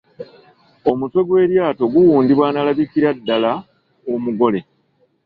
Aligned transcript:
Omutwe 0.91 1.21
gw’eryato 1.27 1.83
guwundibwa 1.93 2.47
n'alabikira 2.51 3.09
ddala 3.17 3.51
omugole. 4.13 4.59